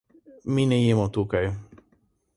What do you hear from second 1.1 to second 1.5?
tukaj.